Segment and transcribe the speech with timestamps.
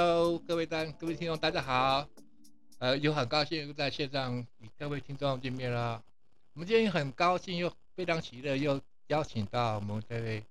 [0.00, 2.08] Hello，各位大各位听众，大家好。
[2.78, 6.00] 呃，又很高兴又在线上与各位听众见面了。
[6.52, 10.44] 我们今天很高兴又非常喜乐，又邀请到我们这位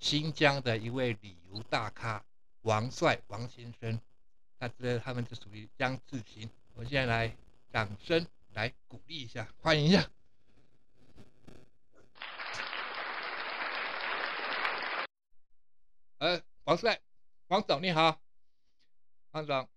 [0.00, 2.20] 新疆的一位旅游大咖
[2.62, 4.00] 王帅王先生。
[4.58, 6.50] 他这他们就属于江志行。
[6.74, 7.36] 我们现在来
[7.72, 10.04] 掌声来鼓励一下，欢迎一下。
[16.18, 17.00] 呃，王帅，
[17.46, 18.20] 王总你好，
[19.32, 19.68] 王总，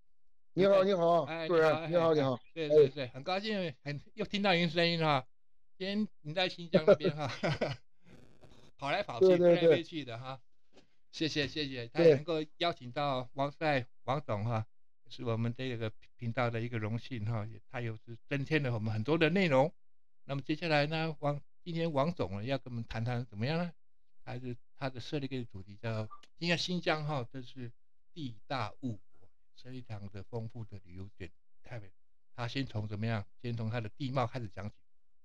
[0.53, 5.27] 你好你好，哎，主任你好你好，对对对，很高兴很又听到您声音哈，
[5.77, 7.29] 今天你在新疆那边哈，
[8.77, 10.41] 跑来跑去飞来飞去的哈，
[11.11, 14.65] 谢谢谢谢，他能够邀请到王帅王总哈，
[15.07, 19.71] 是我们这个频道的一个荣幸哈，也他又是增添了我们很多的内容，
[20.25, 23.71] 那么接下来呢，王今天王总呢要跟我们谈谈怎么样呢？
[24.25, 27.71] 还是他的设立一个主题叫，今天新疆哈，这是
[28.13, 28.99] 地大物博，
[29.55, 31.31] 非常的丰富的旅游点，
[31.63, 31.91] 太美。
[32.35, 33.25] 他先从怎么样？
[33.41, 34.75] 先从它的地貌开始讲起。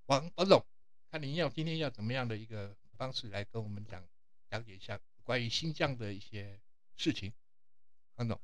[0.05, 0.63] 王王总，
[1.11, 4.03] 看您要今天要怎么样的一个方式来跟我们讲
[4.49, 6.59] 讲解一下关于新疆的一些
[6.95, 7.33] 事情，
[8.15, 8.39] 王总。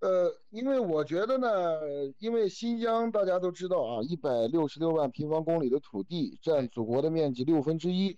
[0.00, 1.48] 呃，因为我觉得呢，
[2.18, 8.16] 因为新疆大家都知道啊，一百六十六万平方公里的土地，占祖国的面积六分之一。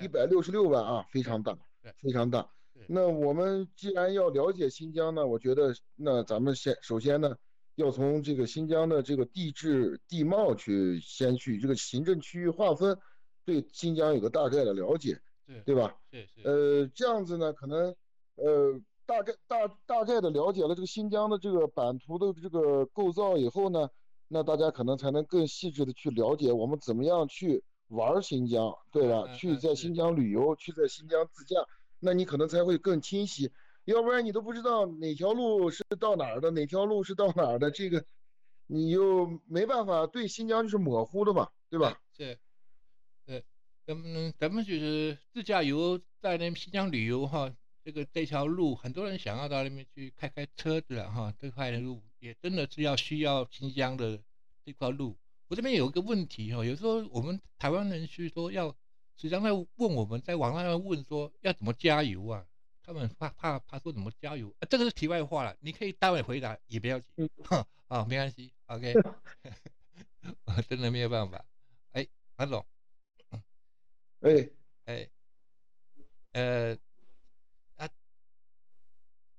[0.00, 1.58] 一百六十六万啊，非常大，
[2.02, 2.48] 非常大。
[2.88, 7.36] 那我们既然要了解新疆呢，我觉得那咱们先首先呢，
[7.74, 12.96] 要从这个新疆的这个地质地貌去先去这个行政区域划分，
[13.44, 15.96] 对新疆有个大概的了解，对对吧？
[16.10, 17.94] 对呃，这样子呢，可能
[18.34, 23.88] 呃大概大大概的了解了这个新疆的这个版图的这个构造以后呢，
[24.28, 27.64] 那大家可能才能更细致的去了解我们怎么样去。
[27.90, 29.32] 玩新疆，对吧？
[29.36, 31.54] 去在新疆旅游，去在新疆自驾，
[32.00, 33.50] 那你可能才会更清晰。
[33.84, 38.04] 要不然你都不知道哪条路是到哪儿的，哪条路是到哪儿的，这个
[38.66, 42.00] 你又没办法对新疆就是模糊的嘛，对吧？
[42.16, 42.36] 是，
[43.24, 43.44] 对，
[43.86, 47.54] 咱们咱们就是自驾游在那新疆旅游哈，
[47.84, 54.20] 这个这条路很多人想要到那边去开开车子哈，这块的路也真的是要需要新疆的
[54.64, 55.16] 这块路。
[55.46, 58.74] 我这边有一个问题哈，有时候我们台湾人去说要，
[59.16, 62.46] 实际上在问我们在网上问说要怎么加油啊？
[62.82, 64.54] 他们怕怕怕说怎么加油？
[64.70, 67.28] 这个是题外话了，你可以待会回答也不要紧，
[67.88, 68.94] 啊，没关系，OK，
[70.44, 71.44] 我真的没有办法。
[71.90, 72.06] 哎，
[72.36, 72.64] 韩总，
[74.20, 74.48] 哎
[74.84, 75.08] 哎，
[76.30, 76.78] 呃，
[77.74, 77.88] 啊，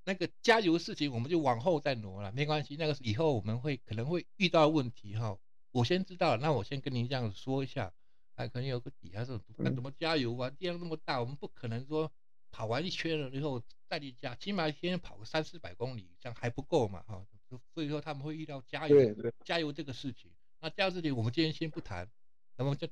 [0.03, 5.37] 那个加油事情我们就往后再挪了，没关系，那个以后我们会可能会遇到问题哈。
[5.71, 7.93] 我先知道，那我先跟您这样说一下，
[8.37, 10.47] 还可能有个底，还是那怎么加油啊？
[10.51, 12.09] 地量那么大，我们不可能说
[12.51, 17.25] 跑完一圈了以后再去加，起码一天跑个三四百公里，这样还不够嘛，哈。
[17.73, 18.95] 所以说他们会遇到加油，
[19.43, 20.31] 加油这个事情。
[20.59, 22.07] 那加油事情我们今天先不谈，
[22.55, 22.87] 咱们就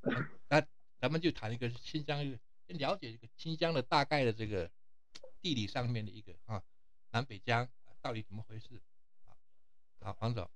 [0.49, 0.65] 那
[0.99, 2.23] 咱们就谈一个新疆，
[2.65, 4.71] 先了解一个新疆的大概的这个
[5.41, 6.63] 地理上面的一个啊
[7.11, 7.69] 南北疆
[8.01, 8.81] 到底怎么回事？
[9.25, 9.35] 啊，
[9.99, 10.49] 好，王总。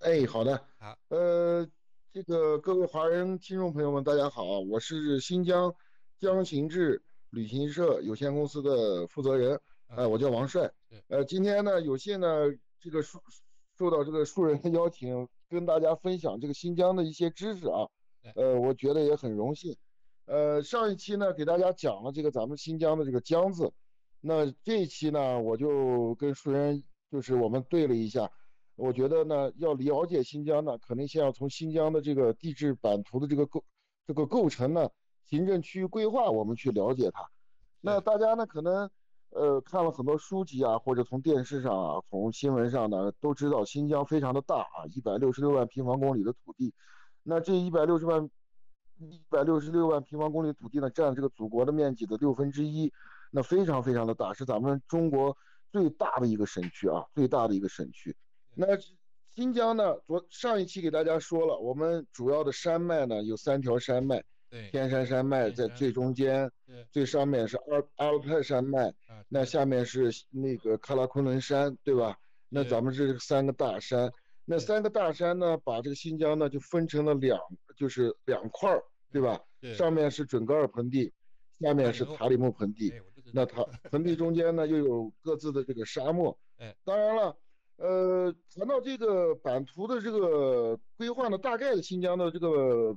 [0.00, 1.66] 哎，好的，好，呃，
[2.12, 5.72] 这个各位华人听众朋友们，大家好，我是新疆
[6.18, 7.00] 江行志
[7.30, 10.72] 旅行社有限公司的负责人，呃，我叫王帅，
[11.06, 12.26] 呃，今天呢，有幸呢，
[12.80, 13.20] 这个受
[13.78, 17.86] 受到这个树人的邀请，跟大家分享这个新疆的一些知识啊，
[18.34, 19.76] 呃，我觉得也很荣幸，
[20.26, 23.72] 呃，上一期呢，给大家讲了这个咱们新疆的这个江字，
[24.20, 28.28] 那这一期呢，我就跟树人就是我们对了一下。
[28.80, 33.62] 我觉得呢，要了解新疆呢，肯定先要从新疆的这个地质版图的这个构
[34.06, 34.88] 这个构成呢，
[35.26, 37.28] 行政区域规划，我们去了解它。
[37.82, 38.90] 那大家呢，可能
[39.28, 46.72] 呃看了很多书籍啊，或者从电视上啊，从新闻上呢，都知道新疆非常的大啊，一百六十六万平方公里的土地。
[47.22, 48.30] 那这一百六十万
[48.98, 52.90] 一百六十六万平方公里土地呢，占这个祖国的面积的六分之一，
[53.30, 55.36] 那非常非常的大，是咱们中国
[55.70, 58.16] 最大的一个省区啊，最大的一个省区。
[58.54, 58.66] 那
[59.34, 59.96] 新疆呢？
[60.06, 64.22] 昨上一期给大家说了，我们主要的山脉呢有三条山脉，
[64.70, 66.50] 天山山脉在最中间，
[66.90, 68.92] 最上面是阿阿勒泰山脉，
[69.28, 72.18] 那下面是那个喀拉昆仑山，对吧？
[72.48, 74.12] 那咱们这三个大山，
[74.44, 77.38] 那三个大山呢，把这个新疆呢就分成了两，
[77.76, 78.82] 就是两块儿，
[79.12, 79.40] 对吧？
[79.74, 81.12] 上面是准噶尔盆地，
[81.60, 82.92] 下面是塔里木盆地，
[83.32, 86.36] 那它盆地中间呢又有各自的这个沙漠，
[86.84, 87.36] 当然了。
[87.80, 92.94] 呃，谈到这个版图的这个规划呢，大概的新疆的这个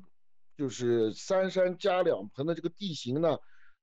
[0.58, 3.38] 就是三山加两盆的这个地形呢，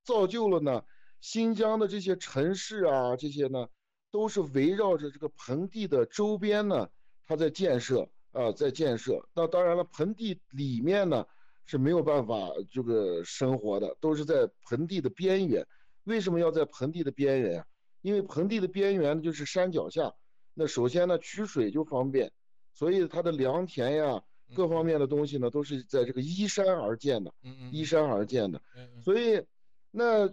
[0.04, 0.82] 造就了呢
[1.22, 3.66] 新疆的这些城市啊，这些呢，
[4.12, 6.90] 都是围绕着这个盆地的周边呢，
[7.26, 9.26] 它在建设啊，在建设。
[9.34, 11.24] 那当然了，盆地里面呢
[11.64, 12.36] 是没有办法
[12.70, 15.66] 这个生活的，都是在盆地的边缘。
[16.04, 17.66] 为什么要在盆地的边缘啊？
[18.02, 20.12] 因为盆地的边缘呢就是山脚下，
[20.60, 22.30] 那首先呢取水就方便，
[22.74, 24.22] 所以它的良田呀，
[24.54, 27.32] 各方面的东西呢都是在这个依山而建的，
[27.72, 28.60] 依山而建的。
[29.02, 29.42] 所以，
[29.90, 30.28] 那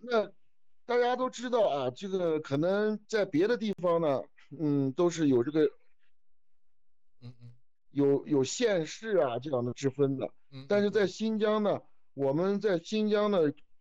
[0.00, 0.32] 那。
[0.84, 4.20] 大家都知道啊，这个可能在别的地方呢，
[4.58, 5.64] 嗯，都是有这个，
[7.20, 7.52] 嗯嗯，
[7.92, 10.28] 有有县市啊这样的之分的。
[10.50, 10.66] 嗯。
[10.68, 11.80] 但是在新疆呢，
[12.14, 13.38] 我们在新疆呢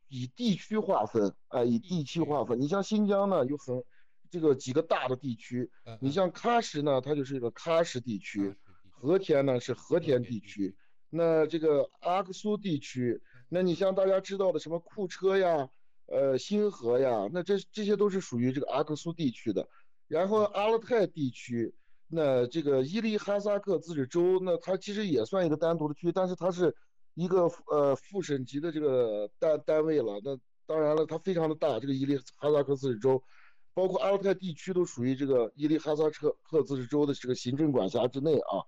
[0.10, 2.62] 以地区划分啊，以地区划分。
[2.62, 3.84] 你像新疆呢有很
[4.32, 5.70] 这个几个大的地区，
[6.00, 8.56] 你像喀什呢，它就是一个喀什地区；
[8.90, 10.76] 和田呢是和田地区。
[11.10, 15.70] 那这个阿克苏地区，那你像大家知道的什么库车呀？
[16.08, 19.66] 呃，新河呀，那这这些都是属于这个阿克苏地区的。
[20.10, 21.74] 然后阿勒泰地区，
[22.08, 26.76] 那这个伊犁哈萨克自治州，那它其实也算一个单独的区，但是它是
[27.14, 30.20] 一个呃副省级的这个单单位了。
[30.22, 33.24] 那当然了，它非常的大，这个伊犁哈萨克自治州，
[33.74, 38.64] 包括阿勒泰地区都属于这个伊犁哈萨克自治州的这个行政管辖之内啊。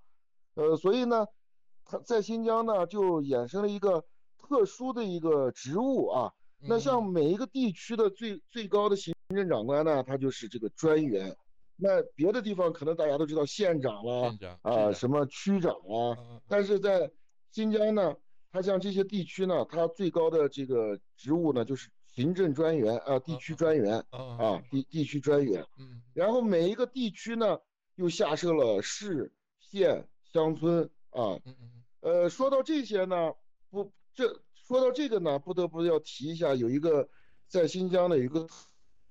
[0.55, 1.25] 呃，所以呢，
[1.85, 4.03] 它在新疆呢就衍生了一个
[4.37, 6.31] 特殊的一个职务啊。
[6.65, 11.35] 那像每一个地区的最最高的行政长官呢，他就是这个专员。
[11.75, 16.15] 那别的地方可能大家都知道县长啦，啊什么区长啊，
[16.47, 17.11] 但是在
[17.51, 18.15] 新疆呢，
[18.51, 25.65] 它像这些地区呢，它最高的这个职务呢就是行政专员啊，地区专员啊，地地区专员。
[25.77, 26.01] 嗯。
[26.13, 27.59] 然后每一个地区呢，
[27.95, 31.39] 又下设了市、县、乡村啊。
[31.45, 31.71] 嗯嗯。
[32.01, 33.33] 呃，说到这些呢，
[33.69, 34.41] 不这。
[34.65, 37.09] 说到这个呢，不得不要提一下，有一个
[37.49, 38.47] 在新疆的有一个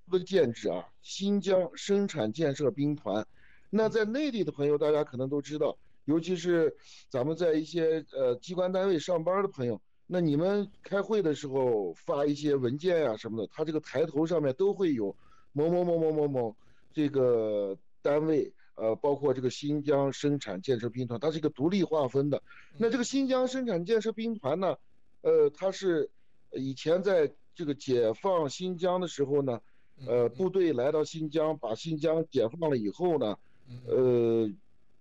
[0.08, 3.26] 个建制啊，新疆生产建设兵团。
[3.68, 5.76] 那在内地的朋友，大家可能都知道，
[6.06, 6.74] 尤其是
[7.10, 9.78] 咱们在一些呃机关单位上班的朋友，
[10.12, 15.16] 那你们开会的时候发一些文件呀什么的，它这个抬头上面都会有
[15.52, 16.56] 某某某某某某
[16.92, 22.42] 这个单位，呃，包括这个新疆生产建设兵团，它是一个独立划分的。
[22.76, 24.76] 那这个新疆生产建设兵团呢？
[25.22, 26.10] 呃，它是
[26.50, 29.62] 以前在这个解放新疆的时候呢，
[30.06, 33.38] 呃，部队来到新疆，把新疆解放了以后呢，
[33.86, 34.46] 呃，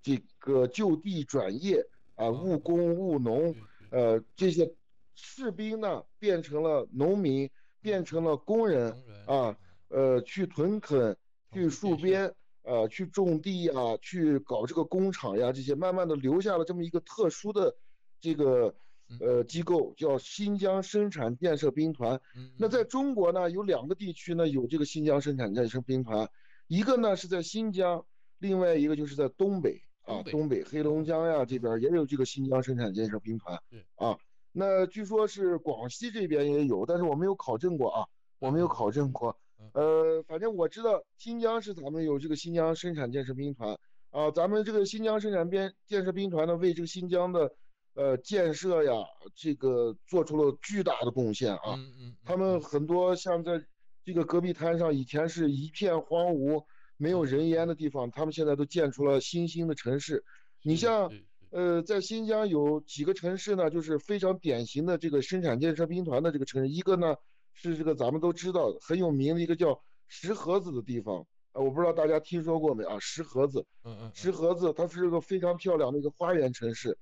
[0.01, 1.85] 这个就地转业
[2.15, 3.53] 啊，务工务农，
[3.89, 4.73] 呃，这些
[5.15, 7.49] 士兵呢变成了农民，
[7.81, 8.91] 变成了工人
[9.25, 9.57] 啊，
[9.89, 11.17] 呃，去屯垦，
[11.53, 17.75] 去戍边，呃，去种地呀，去搞这个工厂呀，这些慢慢的留下了这么一个特殊的
[18.19, 18.75] 这个。
[19.19, 22.17] 呃，机构叫新疆生产建设兵团。
[22.57, 26.29] 那在中国呢，有两个地区呢有这个新疆生产建设兵团，
[26.67, 28.05] 一个呢是在新疆，
[28.39, 33.61] 另外一个就是在东北啊，东北黑龙江呀这边也有这个新疆生产建设兵团。
[33.95, 34.17] 啊，
[34.51, 38.06] 那据说是广西这边也有，但是我没有考证过啊，
[38.39, 39.38] 我没有考证过。
[39.74, 43.77] 呃，反正我知道新疆是咱们有这个新疆生产建设兵团
[44.09, 47.51] 啊，咱们这个新疆生产编建设兵团呢，为这个新疆的。
[47.94, 48.94] 呃，建设呀，
[49.35, 51.75] 这个做出了巨大的贡献啊。
[51.75, 52.16] 嗯嗯。
[52.23, 53.61] 他们很多像在
[54.06, 56.64] 这个戈壁滩上，以前是一片荒芜、
[56.95, 60.23] 没有人烟的地方，他们现在都建出了新兴的城市。
[60.61, 61.11] 你像，
[61.51, 66.69] 呃，在新疆有几个城市呢，就是非常典型的这个生产建设兵团的这个城市。
[66.69, 67.15] 一个呢
[67.53, 71.25] 是这个咱们都知道很有名的一个叫石河子的地方。
[71.51, 72.97] 呃，我不知道大家听说过没啊？
[72.99, 76.97] 石河子，嗯嗯，石河子，它是一个非常漂亮的一个花园城市。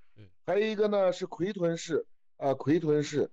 [0.48, 2.04] 还有一个呢是奎屯市，
[2.38, 3.30] 啊，奎屯市，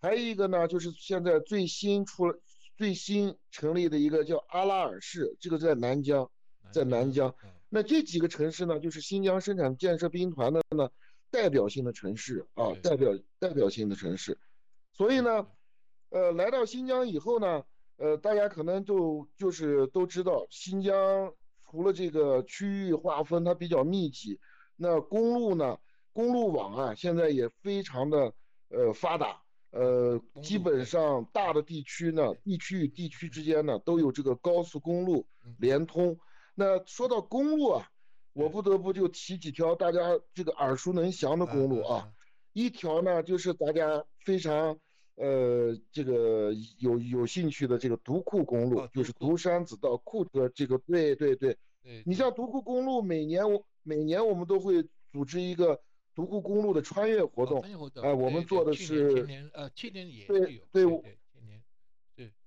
[0.00, 2.36] 还有一个呢就是现在最新出了、
[2.76, 6.28] 最新成立的一个叫阿拉尔市，这个在南疆，
[6.72, 7.32] 在南疆。
[7.68, 10.88] 那这几个城市呢，就是新疆生产建设兵团的呢
[11.30, 14.38] 代表性的城市啊，代表代表性的城市。
[14.92, 15.46] 所以呢，
[16.10, 17.64] 呃，来到新疆以后呢。
[17.98, 21.32] 呃，大家可能就就是都知道，新疆
[21.64, 24.38] 除了这个区域划分它比较密集，
[24.76, 25.78] 那公路呢，
[26.12, 28.34] 公路网啊，现在也非常的
[28.68, 35.26] 呃发达，呃，基本上大的地区呢，地区与地区之间呢都有这个高速公路
[35.58, 36.18] 连通。
[36.56, 37.88] 那说到公路啊，
[38.32, 40.00] 我不得不就提几条大家
[40.34, 42.10] 这个耳熟能详的公路啊，
[42.52, 44.76] 一条呢就是大家非常。
[45.18, 51.56] 呃，这个有有兴趣的这个独库公路，就是独山子到库车，这个对对对。
[52.04, 55.80] 你像独库公路，每年我每年我们都会组织一个
[56.14, 57.62] 独库公路的穿越活动。
[58.02, 59.14] 哎，我们做的是。
[59.14, 61.18] 去年呃，去年也对对。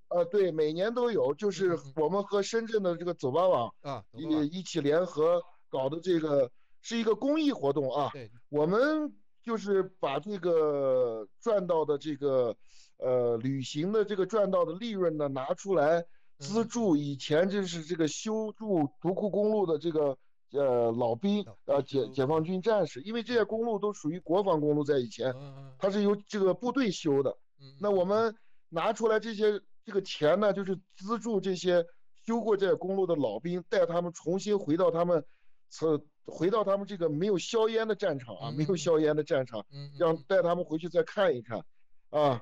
[0.10, 5.40] 呃，对，每年都有，就是我们和深圳的这个走吧网啊一一起联合
[5.70, 6.50] 搞的这个
[6.82, 8.10] 是一个公益活动啊。
[8.12, 9.14] 对，我们
[9.44, 12.56] 就是把这个赚到的这个
[12.98, 16.04] 呃旅行的这个赚到的利润呢拿出来
[16.40, 20.18] 资助以前就是这个修筑独库公路的这个
[20.54, 25.36] 呃老兵呃解解放军战士，因为这些公路都属于国防公路，在以前
[25.78, 27.38] 它是由这个部队修的，
[27.80, 28.36] 那我们
[28.70, 29.62] 拿出来这些。
[29.90, 31.84] 这个钱呢，就是资助这些
[32.24, 35.26] 修过这些公路的老兵，带他们重新回到他们，
[35.82, 39.66] 呃，回到他们这个没有硝烟的战场啊，没有硝烟的战场，
[39.98, 41.66] 让带他们回去再看一看，
[42.12, 42.40] 啊，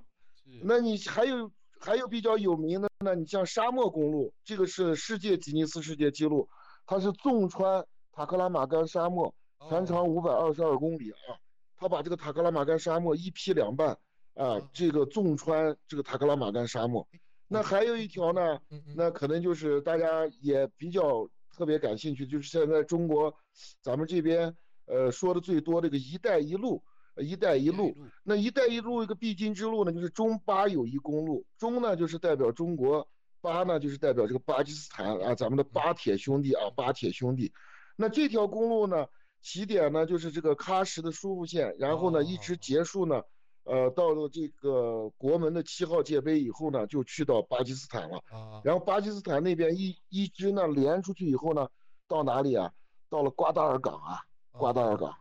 [0.61, 1.49] 那你还有
[1.79, 3.15] 还有比较有名的呢？
[3.15, 6.49] 你像沙漠公路，这个是世界吉尼斯世界纪录，
[6.85, 9.33] 它是纵穿塔克拉玛干沙漠，
[9.69, 11.39] 全长五百二十二公里啊，
[11.77, 13.97] 它把这个塔克拉玛干沙漠一劈两半
[14.33, 17.07] 啊，这个纵穿这个塔克拉玛干沙漠。
[17.49, 18.59] 那还有一条呢，
[18.95, 23.33] 那可能就是大家也比较特别感兴趣，就是现在中国，
[23.81, 24.53] 咱们这边
[24.85, 26.83] 呃说的最多这个“一带一路
[27.15, 27.95] ”，“一带一路”。
[28.23, 31.45] 那“一带一路”一个必经之路呢，就是中巴友谊公路。
[31.57, 33.07] 中呢就是代表中国，
[33.39, 37.53] 巴呢就是代表这个巴基斯坦啊，咱们的巴铁兄弟啊，巴铁兄弟。
[37.95, 39.07] 那这条公路呢，
[39.41, 43.23] 起点呢就是这个喀什的舒富县，然后呢一直结束呢。
[43.67, 48.17] 呃，到了这个国门的七号界碑以后呢，就去到巴基斯坦了。
[48.29, 51.67] 啊，然后巴基斯坦那边一一支呢连出去以后呢，
[52.07, 52.71] 到哪里啊？
[53.09, 54.19] 到了瓜达尔港啊，
[54.51, 55.13] 瓜达尔港，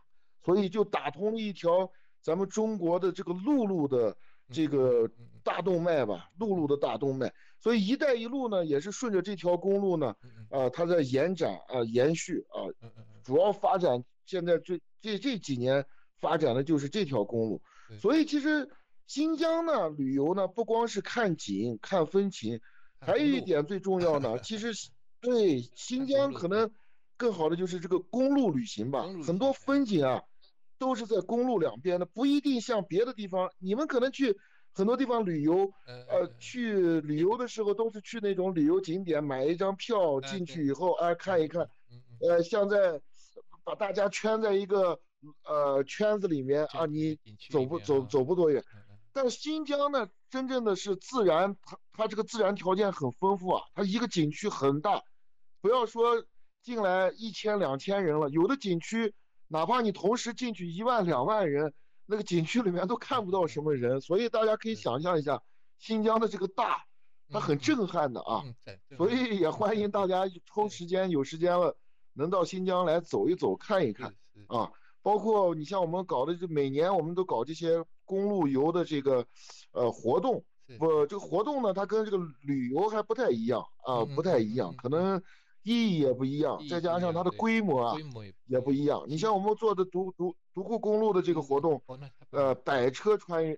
[0.43, 1.89] 所以就打通了一条
[2.21, 4.15] 咱们中国的这个陆路的
[4.51, 5.09] 这个
[5.43, 7.33] 大动脉吧，陆路的大动脉。
[7.59, 10.15] 所以“一带一路”呢，也是顺着这条公路呢，
[10.49, 12.63] 啊，它在延展啊，延续啊，
[13.23, 15.85] 主要发展现在最这这几年
[16.19, 17.61] 发展的就是这条公路。
[18.01, 18.69] 所以其实
[19.05, 22.59] 新疆呢旅游呢不光是看景看风情，
[22.99, 24.73] 还有一点最重要呢， 其实
[25.21, 26.69] 对新疆可能
[27.15, 30.21] 更好的就是这个公路旅行吧，很多风景啊
[30.77, 34.37] 都是在公路两边的，不一定像别的地方，你们可能去
[34.73, 35.71] 很多地方旅游，
[36.09, 41.69] 呃，去旅游的时候都是去那种旅游景点买一张票进去以后啊看一看，
[42.19, 42.99] 呃，像在
[43.63, 44.99] 把大家圈在一个。
[45.43, 47.17] 呃，圈子里面啊，你
[47.49, 48.63] 走不走走不多远，
[49.11, 55.01] 但新疆呢，真正的是自然，它它这个自然条件很丰富啊，它一个景区很大，
[55.59, 56.23] 不要说
[56.61, 59.13] 进来一千两千人了，有的景区
[59.47, 61.73] 哪怕你同时进去一万两万人，
[62.05, 65.41] 那个景区里面都看不到什么人，所以大家可以想象一下
[65.79, 66.85] 新疆的这个大，
[67.29, 68.43] 它很震撼的啊，
[68.97, 71.75] 所以也欢迎大家抽时间有时间了
[72.13, 74.13] 能到新疆来走一走看一看
[74.47, 74.71] 啊。
[75.07, 79.25] 包括你像我们搞的，这每年我们都搞这些公路游的这个，
[79.71, 80.43] 呃活动，
[80.77, 85.23] 不，这个活动呢，它跟这个旅游还不太一样啊，不太一样，可能
[85.63, 87.95] 意义也不一样，再加上它的规模啊
[88.47, 89.01] 也不一样。
[89.07, 91.81] 你像我们做的独独独库公路的这个活动，
[92.31, 93.57] 呃，百车穿越，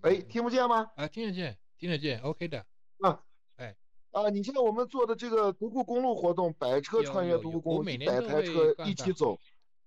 [0.00, 0.90] 哎，听不见吗？
[0.96, 2.66] 啊，听得见，听得见，OK 的。
[2.98, 3.20] 啊，
[3.58, 3.76] 哎，
[4.10, 9.38] 啊，你像我们做的这个独库公路活动，百车穿越独库公路，百台车一起走，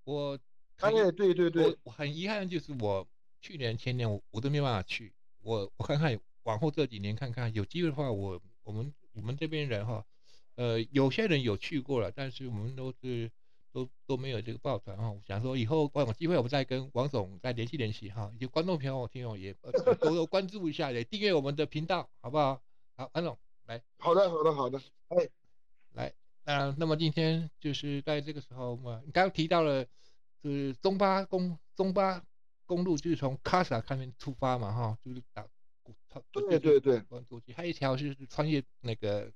[0.06, 0.39] 我。
[0.80, 3.08] 哎，对对对，我很遗憾，就是我
[3.42, 10.06] 去年前年我我都没办法去，我我看看往后这几年看看，有机会的话，我我们我们这边人哈，
[10.54, 13.32] 呃，有些人有去过了，但是我们都是
[13.72, 15.10] 都都没有这个抱团哈。
[15.10, 18.32] 我想说以后有机会，我们再跟王总再联系联系哈。
[18.40, 22.62] 有观众朋友听友也多多关注一下，也订阅我们的频道，好不好？
[22.96, 23.82] 好，安总来。
[23.98, 24.80] 好的，好的，好的。
[25.08, 25.28] 哎，
[25.94, 26.14] 来，
[26.46, 29.84] 那那么今天就是在这个时候嘛，你刚刚提到了。
[30.50, 32.24] 是中巴公中巴
[32.66, 35.46] 公路，就是从喀什那边出发嘛，哈，就是打，
[36.32, 37.04] 对对对，
[37.56, 39.32] 还有一条就是穿越那个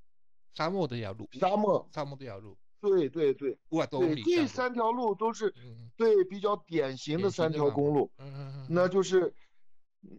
[0.53, 5.53] 沙漠的条路，沙漠沙漠这条路，对对对，哇，对，这三条路都是
[5.95, 8.87] 对比较典型的三条公路，嗯嗯嗯，那。
[8.87, 9.33] 就是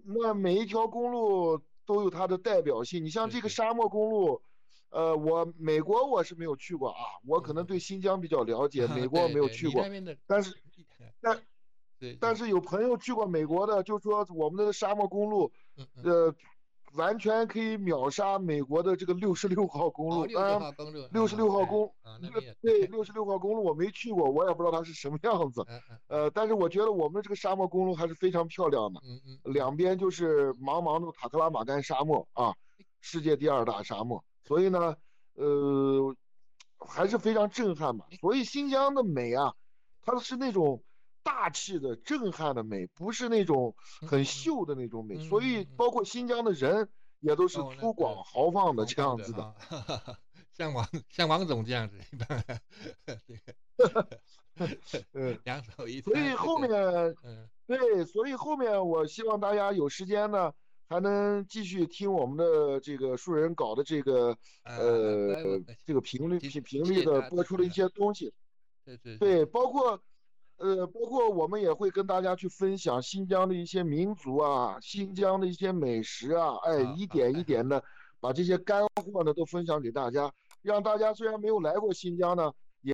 [0.04, 4.42] 那每一条公路都有它的代表性，你像这个沙漠公路。
[4.90, 9.82] 呃，我美国我是没有去过啊，我可能对新疆比较了解， 美国我没有去过，
[10.26, 10.54] 但是，
[11.20, 11.42] 但，
[12.20, 15.52] 但是有朋友去过美国的，就说我们的沙漠公路，
[16.02, 16.34] 呃，
[16.94, 20.26] 完全可以秒杀美国的这个六十六号公路，
[21.12, 21.92] 六十六号公，
[22.60, 25.64] 对，六十六号公路我没去过，我也不知道它是什么样子，
[26.08, 29.00] 呃，但是我觉得我们这个沙漠公路还是非常漂亮的，
[29.44, 32.54] 两边就是茫茫的塔克拉玛干沙漠啊，
[33.00, 34.22] 世界第二大沙漠。
[34.44, 34.96] 所以呢，
[35.34, 36.14] 呃，
[36.78, 38.04] 还是非常震撼嘛。
[38.20, 39.54] 所以新疆的美啊，
[40.02, 40.82] 它是那种
[41.22, 43.76] 大气的、震撼的美，不是那种
[44.08, 45.16] 很秀的那种美。
[45.28, 45.90] 所以包。
[45.92, 46.88] 括新疆的人
[47.20, 49.54] 也都是粗犷豪放的这样子的，
[50.56, 51.98] 像王像王总这样子，
[55.12, 56.70] 嗯， 两手一所以后面，
[57.22, 60.54] 嗯，对，所以后面我希望大家有时间呢，
[60.88, 68.32] 还能继续听我们的这个树人搞的这个呃这个频率频频率的播出的一些东西，
[68.84, 70.00] 对对对，包括。
[70.58, 77.82] 呃，包括我们也会跟大家去分享新疆的一些民族啊，新疆的一些美食啊，哎，一点一点的
[78.20, 82.92] 把这些干货呢都分享给大家，让大家虽然没有来过新疆呢，也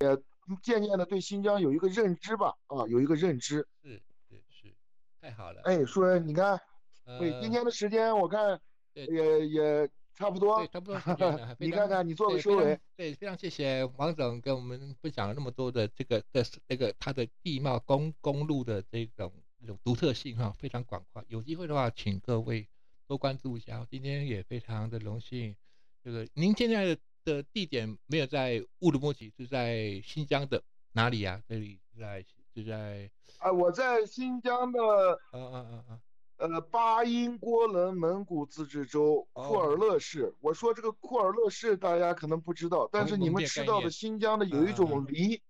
[0.62, 3.66] 渐渐的对新疆有一个认知吧，啊，有一个认知。
[3.83, 4.75] 是，是，是，
[5.21, 5.61] 太好了。
[5.64, 6.59] 哎，叔人，你看，
[7.18, 8.59] 对，今天的时间我看
[8.95, 9.90] 也也。
[10.19, 11.57] 差不多，对差不多时间了。
[11.61, 12.77] 你看看，你做个收尾。
[12.97, 21.25] 对，非常谢谢王总跟我们分享了那么多的这个的这个它的地貌公公路的这种这种独特性哈，非常广阔。
[21.29, 22.67] 有机会的话，请各位
[23.07, 23.87] 多关注一下。
[23.89, 25.55] 今天也非常的荣幸，
[26.03, 30.61] 这个您现在的的地点没有在乌鲁木齐，是在新疆的
[30.91, 31.41] 哪里呀？
[31.49, 33.09] 这里在就在
[33.39, 34.81] 啊，我在新疆的，
[35.33, 36.01] 嗯嗯嗯嗯。
[36.38, 40.33] 呃，巴音郭楞蒙古自治州库尔勒市。
[40.40, 45.42] 我说这个库尔勒市大家可能不知道，但是你们吃到的新疆的有一种梨，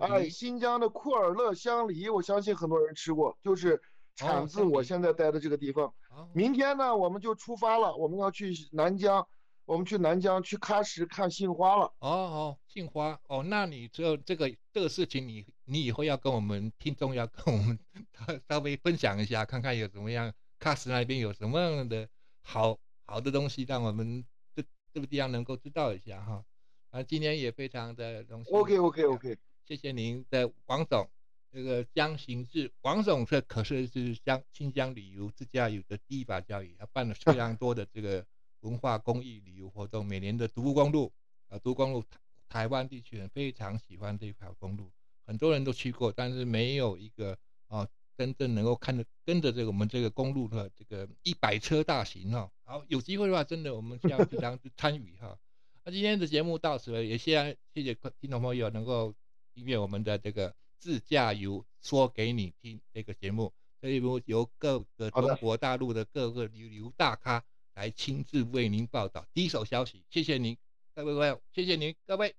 [0.00, 3.80] 哎，新疆的库尔勒香梨，我相信很多人吃过，就是
[4.14, 5.94] 产自我现在待的这个地方。
[6.34, 9.26] 明天呢，我们就出发了，我们要去南疆。
[9.68, 11.84] 我们去南疆去喀什看杏花了。
[11.98, 17.78] 哦哦，杏花哦，那你这这个这个事情，你你以后要跟我们听众要跟我们
[18.48, 22.08] 稍微分享一下，看看有什么样喀什那边有什么样的
[22.40, 24.24] 好好的东西，让我们
[24.56, 26.42] 这这个地方能够知道一下哈。
[26.88, 28.56] 啊，今天也非常的荣幸。
[28.56, 31.06] OK OK OK，谢谢您的王总，
[31.52, 38.24] 这个江行志王总，这可是是江新疆旅游自驾游的第一把交椅，他办了非常多的这个。
[38.60, 41.12] 文化公益旅游活动，每年的独孤公路，
[41.48, 42.18] 啊，独孤公路台
[42.48, 44.90] 台湾地区人非常喜欢这条公路，
[45.26, 52.50] 很多人都去过，但是没有一个啊真正能够看着跟着这个我们这个公路的这个一百车大行哈。
[52.64, 55.38] 好，有机会的话，真的我们要经常去参与哈。
[55.84, 59.14] 那今天的节目到此了，也谢谢谢听众朋友能够
[59.54, 67.44] 订阅我们的这个自驾游说给你听这个节目，这一部由各个中国大陆的各个旅游大咖。
[67.78, 70.56] 来亲自为您报道第一手消息，谢谢您，
[70.96, 72.34] 各位朋友，谢谢您，各位，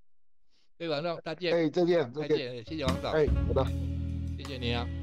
[0.78, 3.65] 各位观众，再见，哎，再见，再见，谢谢王总，哎，好的，
[4.38, 4.98] 谢谢您啊。